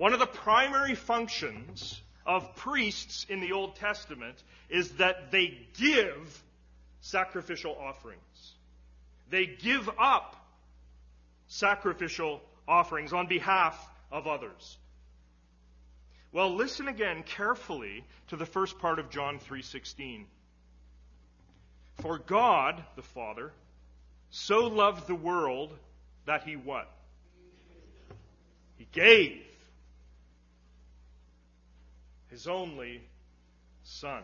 [0.00, 6.42] One of the primary functions of priests in the Old Testament is that they give
[7.02, 8.54] sacrificial offerings.
[9.28, 10.36] They give up
[11.48, 13.78] sacrificial offerings on behalf
[14.10, 14.78] of others.
[16.32, 20.24] Well, listen again carefully to the first part of John 3:16.
[21.96, 23.52] For God, the Father,
[24.30, 25.78] so loved the world
[26.24, 26.90] that he what?
[28.78, 29.49] He gave
[32.30, 33.02] his only
[33.82, 34.22] son.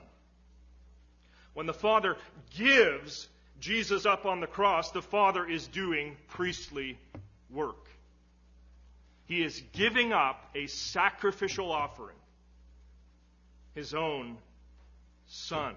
[1.55, 2.17] When the Father
[2.57, 3.29] gives
[3.61, 6.99] Jesus up on the cross, the Father is doing priestly
[7.51, 7.89] work.
[9.27, 12.17] He is giving up a sacrificial offering,
[13.75, 14.39] his own
[15.27, 15.75] son.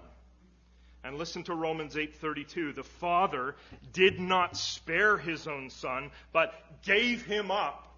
[1.02, 2.74] And listen to Romans 8:32.
[2.74, 3.56] The Father
[3.92, 7.88] did not spare his own son, but gave him up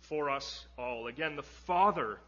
[0.00, 1.06] for us all.
[1.06, 2.18] Again, the Father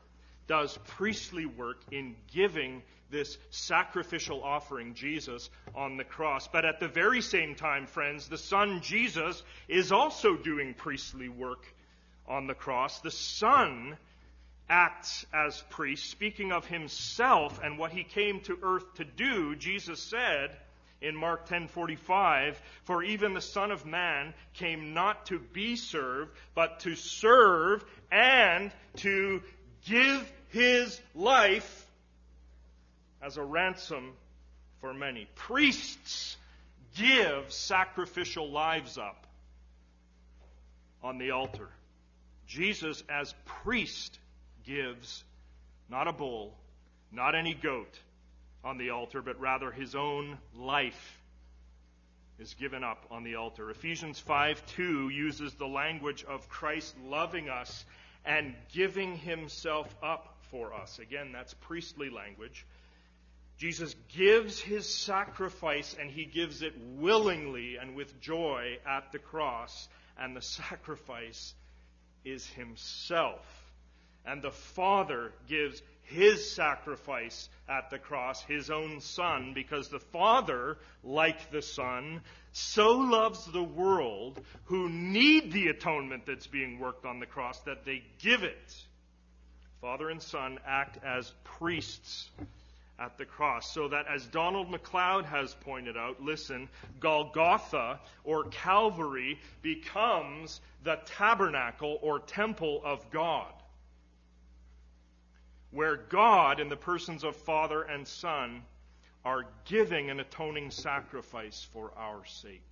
[0.46, 6.48] does priestly work in giving this sacrificial offering, Jesus, on the cross.
[6.48, 11.64] But at the very same time, friends, the Son, Jesus, is also doing priestly work
[12.26, 13.00] on the cross.
[13.00, 13.96] The Son
[14.68, 16.10] acts as priest.
[16.10, 20.56] Speaking of himself and what he came to earth to do, Jesus said
[21.00, 26.80] in Mark 10:45, "For even the Son of Man came not to be served, but
[26.80, 29.42] to serve and to
[29.84, 31.86] give his life
[33.22, 34.12] as a ransom
[34.80, 36.36] for many." Priests
[36.96, 39.26] give sacrificial lives up
[41.02, 41.68] on the altar.
[42.46, 44.18] Jesus as priest
[44.64, 45.24] gives
[45.88, 46.56] not a bull,
[47.12, 47.98] not any goat
[48.62, 51.20] on the altar, but rather his own life
[52.38, 53.70] is given up on the altar.
[53.70, 57.84] Ephesians 5 2 uses the language of Christ loving us
[58.24, 60.98] and giving himself up for us.
[60.98, 62.66] Again, that's priestly language.
[63.58, 69.88] Jesus gives his sacrifice and he gives it willingly and with joy at the cross,
[70.18, 71.54] and the sacrifice
[72.24, 73.44] is himself.
[74.26, 80.78] And the Father gives his sacrifice at the cross, his own Son, because the Father,
[81.02, 82.22] like the Son,
[82.56, 87.84] so loves the world who need the atonement that's being worked on the cross that
[87.84, 88.74] they give it.
[89.80, 92.30] Father and Son act as priests
[92.98, 93.72] at the cross.
[93.72, 96.68] So that, as Donald MacLeod has pointed out, listen,
[97.00, 103.52] Golgotha or Calvary becomes the tabernacle or temple of God
[105.74, 108.62] where God, in the persons of Father and Son,
[109.24, 112.62] are giving an atoning sacrifice for our sake.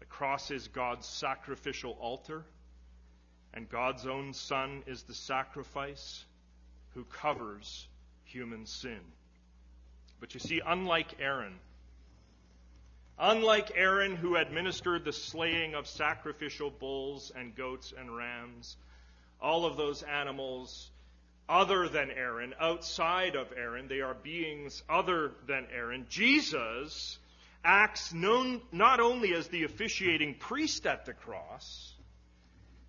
[0.00, 2.44] The cross is God's sacrificial altar,
[3.54, 6.24] and God's own Son is the sacrifice
[6.94, 7.88] who covers
[8.24, 9.00] human sin.
[10.20, 11.54] But you see, unlike Aaron,
[13.18, 18.76] unlike Aaron who administered the slaying of sacrificial bulls and goats and rams,
[19.40, 20.90] all of those animals
[21.48, 23.88] other than Aaron, outside of Aaron.
[23.88, 26.06] They are beings other than Aaron.
[26.08, 27.18] Jesus
[27.64, 31.92] acts known, not only as the officiating priest at the cross,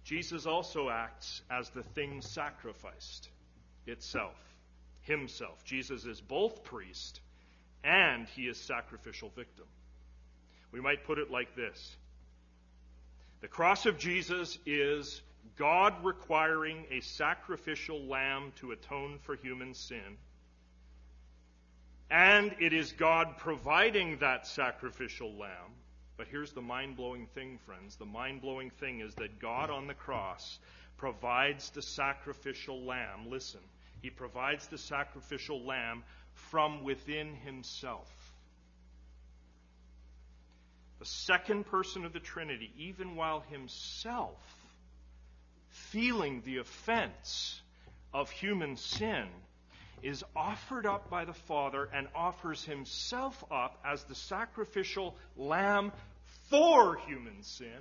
[0.03, 3.29] Jesus also acts as the thing sacrificed
[3.85, 4.35] itself,
[5.01, 5.63] himself.
[5.65, 7.21] Jesus is both priest
[7.83, 9.65] and he is sacrificial victim.
[10.71, 11.95] We might put it like this
[13.41, 15.21] The cross of Jesus is
[15.55, 20.17] God requiring a sacrificial lamb to atone for human sin.
[22.09, 25.71] And it is God providing that sacrificial lamb.
[26.15, 27.95] But here's the mind blowing thing, friends.
[27.95, 30.59] The mind blowing thing is that God on the cross
[30.97, 33.29] provides the sacrificial lamb.
[33.29, 33.61] Listen,
[34.01, 38.11] He provides the sacrificial lamb from within Himself.
[40.99, 44.56] The second person of the Trinity, even while Himself
[45.91, 47.61] feeling the offense
[48.13, 49.27] of human sin,
[50.03, 55.91] is offered up by the Father and offers himself up as the sacrificial lamb
[56.49, 57.79] for human sin,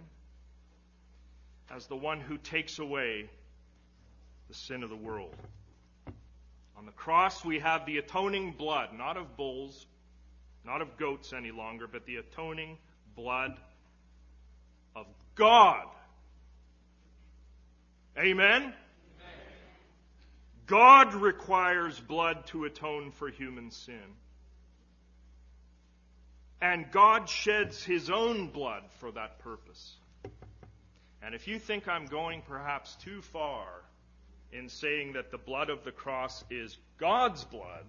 [1.71, 3.29] as the one who takes away
[4.49, 5.35] the sin of the world.
[6.77, 9.87] On the cross, we have the atoning blood, not of bulls,
[10.65, 12.79] not of goats any longer, but the atoning
[13.15, 13.59] blood
[14.95, 15.87] of God
[18.19, 18.73] Amen?
[20.67, 24.17] God requires blood to atone for human sin.
[26.61, 29.97] And God sheds his own blood for that purpose.
[31.23, 33.67] And if you think I'm going perhaps too far
[34.53, 37.85] in saying that the blood of the cross is God's blood,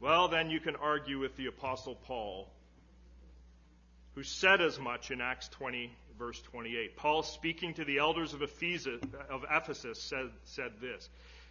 [0.00, 2.50] well, then you can argue with the Apostle Paul,
[4.14, 6.96] who said as much in Acts 20, verse 28.
[6.96, 11.08] Paul, speaking to the elders of Ephesus, said, said this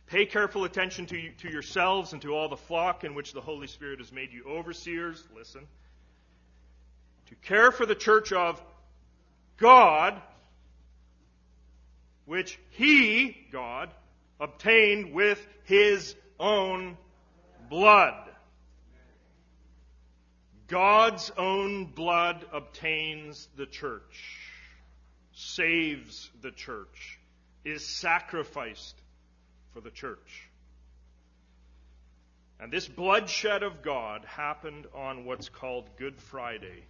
[0.07, 3.67] Pay careful attention to, to yourselves and to all the flock in which the Holy
[3.67, 5.23] Spirit has made you overseers.
[5.35, 5.61] Listen.
[7.29, 8.61] To care for the church of
[9.57, 10.21] God,
[12.25, 13.89] which He, God,
[14.39, 16.97] obtained with His own
[17.69, 18.25] blood.
[20.67, 24.44] God's own blood obtains the church,
[25.35, 27.19] saves the church,
[27.65, 28.95] is sacrificed
[29.73, 30.49] for the church.
[32.59, 36.85] And this bloodshed of God happened on what's called Good Friday,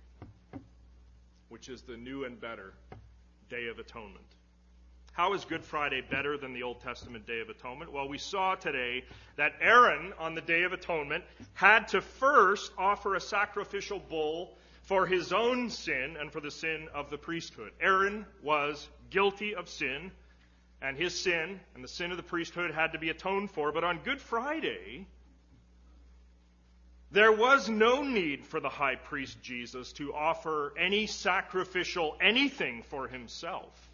[1.50, 2.74] which is the new and better
[3.50, 4.26] Day of Atonement.
[5.14, 7.92] How is Good Friday better than the Old Testament Day of Atonement?
[7.92, 9.06] Well, we saw today
[9.38, 11.24] that Aaron, on the Day of Atonement,
[11.54, 16.88] had to first offer a sacrificial bull for his own sin and for the sin
[16.94, 17.72] of the priesthood.
[17.82, 20.12] Aaron was guilty of sin
[20.82, 23.72] and his sin and the sin of the priesthood had to be atoned for.
[23.72, 25.08] But on Good Friday,
[27.12, 33.08] there was no need for the high priest Jesus to offer any sacrificial anything for
[33.08, 33.90] himself.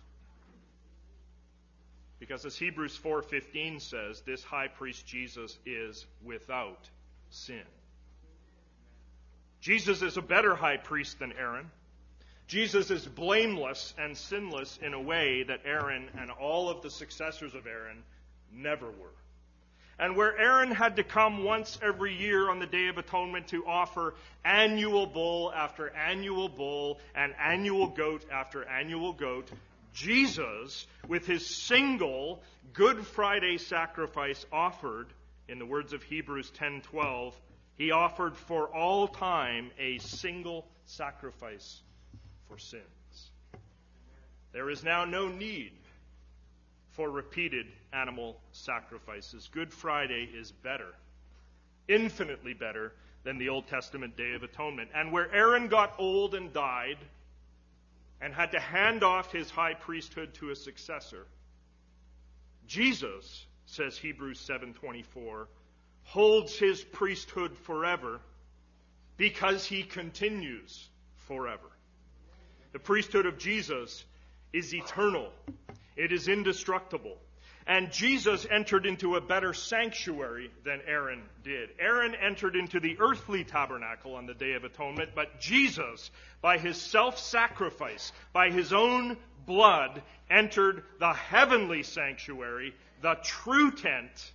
[2.20, 6.90] Because as Hebrews 4:15 says, this high priest Jesus is without
[7.30, 7.64] sin.
[9.62, 11.70] Jesus is a better high priest than Aaron.
[12.48, 17.54] Jesus is blameless and sinless in a way that Aaron and all of the successors
[17.54, 18.04] of Aaron
[18.52, 19.14] never were.
[20.00, 23.66] And where Aaron had to come once every year on the Day of Atonement to
[23.68, 29.52] offer annual bull after annual bull and annual goat after annual goat,
[29.94, 32.42] Jesus, with his single
[32.74, 35.08] Good Friday sacrifice offered,
[35.48, 37.34] in the words of Hebrews 10:12,
[37.82, 41.82] he offered for all time a single sacrifice
[42.48, 43.32] for sins.
[44.54, 45.72] There is now no need
[46.92, 49.50] for repeated animal sacrifices.
[49.52, 50.94] Good Friday is better,
[51.88, 54.92] infinitely better than the Old Testament Day of Atonement.
[54.94, 57.00] And where Aaron got old and died
[58.22, 61.26] and had to hand off his high priesthood to a successor,
[62.68, 65.48] Jesus, says Hebrews 7:24,
[66.12, 68.20] holds his priesthood forever
[69.16, 71.72] because he continues forever.
[72.74, 74.04] The priesthood of Jesus
[74.52, 75.30] is eternal.
[75.96, 77.18] It is indestructible.
[77.66, 81.70] And Jesus entered into a better sanctuary than Aaron did.
[81.80, 86.76] Aaron entered into the earthly tabernacle on the Day of Atonement, but Jesus, by his
[86.76, 94.34] self sacrifice, by his own blood, entered the heavenly sanctuary, the true tent,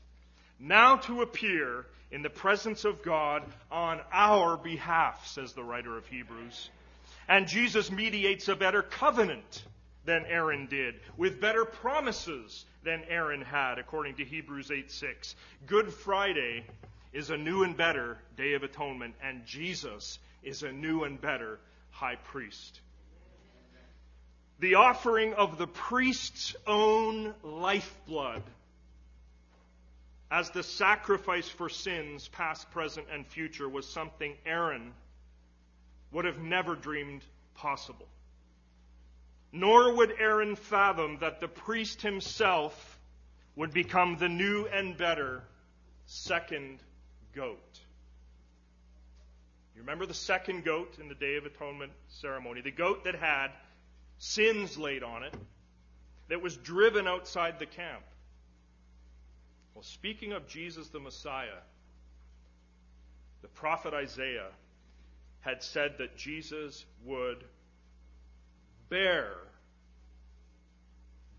[0.59, 6.07] now to appear in the presence of God on our behalf, says the writer of
[6.07, 6.71] Hebrews.
[7.29, 9.65] And Jesus mediates a better covenant
[10.05, 15.35] than Aaron did, with better promises than Aaron had, according to Hebrews 8 6.
[15.67, 16.65] Good Friday
[17.13, 21.59] is a new and better day of atonement, and Jesus is a new and better
[21.91, 22.81] high priest.
[24.61, 28.43] The offering of the priest's own lifeblood
[30.31, 34.93] as the sacrifice for sins, past, present, and future, was something Aaron
[36.13, 37.23] would have never dreamed
[37.55, 38.09] possible.
[39.53, 42.99] Nor would Aaron fathom that the priest himself
[43.55, 45.43] would become the new and better
[46.07, 46.81] second
[47.35, 47.81] goat.
[49.75, 52.63] You remember the second goat in the Day of Atonement ceremony?
[52.63, 53.49] The goat that had
[54.19, 55.35] sins laid on it,
[56.29, 58.03] that was driven outside the camp.
[59.77, 61.61] Well, speaking of Jesus the Messiah,
[63.43, 64.49] the prophet Isaiah
[65.41, 67.45] had said that Jesus would
[68.89, 69.33] bear,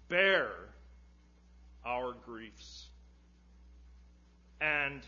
[0.07, 0.51] bear
[1.83, 2.85] our griefs
[4.61, 5.01] and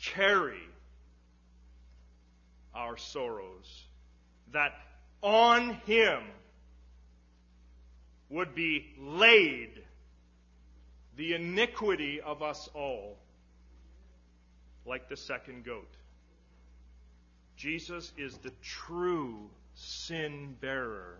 [0.00, 0.62] carry
[2.72, 3.82] our sorrows,
[4.52, 4.74] that
[5.22, 6.20] on him
[8.30, 9.82] would be laid
[11.18, 13.18] the iniquity of us all,
[14.86, 15.92] like the second goat.
[17.56, 21.18] Jesus is the true sin bearer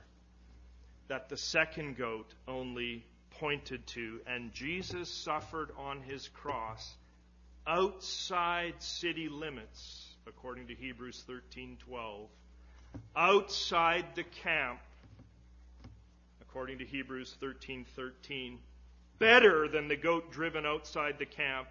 [1.08, 3.04] that the second goat only
[3.40, 4.20] pointed to.
[4.24, 6.94] And Jesus suffered on his cross
[7.66, 12.28] outside city limits, according to Hebrews 13:12.
[13.16, 14.78] Outside the camp,
[16.40, 18.60] according to Hebrews 13:13.
[19.18, 21.68] Better than the goat driven outside the camp,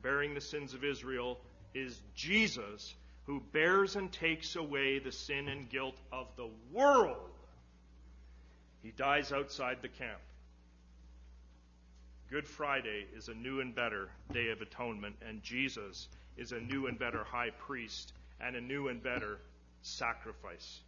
[0.00, 1.38] bearing the sins of Israel,
[1.74, 2.94] is Jesus
[3.24, 7.30] who bears and takes away the sin and guilt of the world.
[8.82, 10.20] He dies outside the camp.
[12.30, 16.86] Good Friday is a new and better day of atonement, and Jesus is a new
[16.86, 19.38] and better high priest and a new and better
[19.82, 20.80] sacrifice.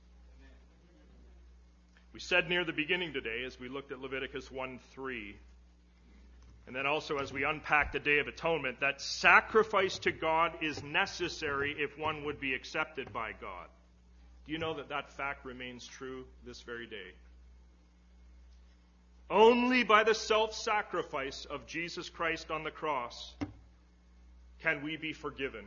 [2.12, 5.36] We said near the beginning today, as we looked at Leviticus 1 3,
[6.66, 10.82] and then also as we unpack the Day of Atonement, that sacrifice to God is
[10.82, 13.66] necessary if one would be accepted by God.
[14.46, 17.12] Do you know that that fact remains true this very day?
[19.30, 23.34] Only by the self sacrifice of Jesus Christ on the cross
[24.62, 25.66] can we be forgiven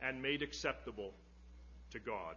[0.00, 1.12] and made acceptable
[1.90, 2.36] to God.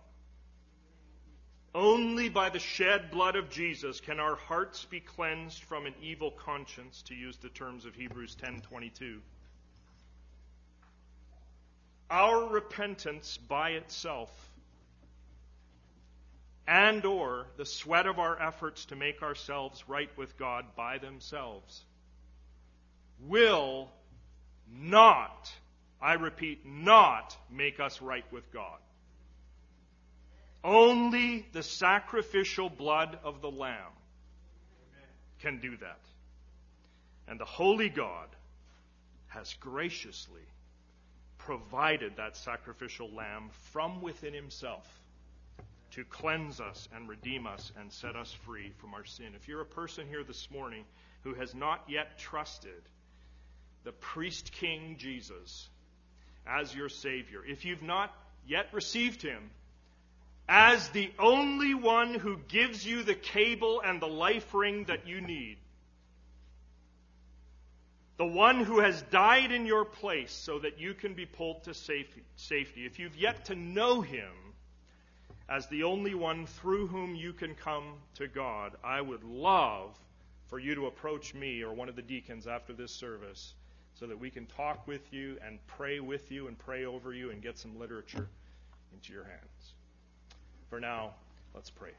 [1.73, 6.31] Only by the shed blood of Jesus can our hearts be cleansed from an evil
[6.31, 9.21] conscience, to use the terms of Hebrews 10:22.
[12.09, 14.29] Our repentance by itself
[16.67, 21.85] and or the sweat of our efforts to make ourselves right with God by themselves
[23.19, 23.89] will
[24.69, 25.51] not,
[26.01, 28.79] I repeat, not make us right with God.
[30.63, 33.93] Only the sacrificial blood of the Lamb
[35.39, 35.99] can do that.
[37.27, 38.27] And the Holy God
[39.27, 40.41] has graciously
[41.37, 44.85] provided that sacrificial lamb from within himself
[45.91, 49.33] to cleanse us and redeem us and set us free from our sin.
[49.35, 50.83] If you're a person here this morning
[51.23, 52.81] who has not yet trusted
[53.83, 55.67] the priest king Jesus
[56.45, 58.13] as your Savior, if you've not
[58.45, 59.49] yet received him
[60.51, 65.21] as the only one who gives you the cable and the life ring that you
[65.21, 65.55] need,
[68.17, 71.73] the one who has died in your place so that you can be pulled to
[71.73, 74.33] safety, if you've yet to know him,
[75.47, 79.97] as the only one through whom you can come to God, I would love
[80.47, 83.53] for you to approach me or one of the deacons after this service
[83.93, 87.31] so that we can talk with you and pray with you and pray over you
[87.31, 88.27] and get some literature
[88.93, 89.75] into your hands.
[90.71, 91.11] For now,
[91.53, 91.89] let's pray.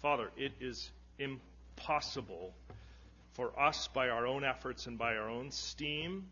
[0.00, 2.54] Father, it is impossible
[3.34, 6.24] for us by our own efforts and by our own steam,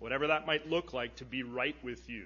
[0.00, 2.24] whatever that might look like, to be right with you.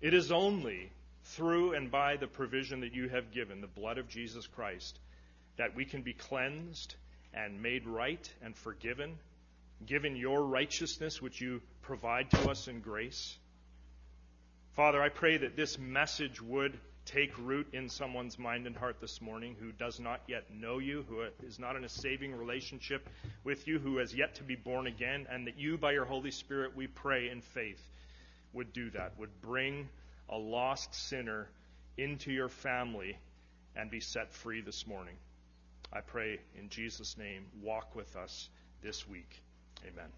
[0.00, 0.88] It is only
[1.24, 4.98] through and by the provision that you have given, the blood of Jesus Christ,
[5.56, 6.94] that we can be cleansed
[7.32, 9.18] and made right and forgiven,
[9.86, 13.36] given your righteousness which you provide to us in grace.
[14.74, 19.20] Father, I pray that this message would take root in someone's mind and heart this
[19.20, 23.08] morning who does not yet know you, who is not in a saving relationship
[23.44, 26.30] with you, who has yet to be born again, and that you, by your Holy
[26.30, 27.82] Spirit, we pray in faith,
[28.52, 29.88] would do that, would bring
[30.30, 31.48] a lost sinner
[31.98, 33.18] into your family
[33.76, 35.14] and be set free this morning.
[35.92, 38.48] I pray in Jesus' name, walk with us
[38.82, 39.42] this week.
[39.86, 40.10] Amen.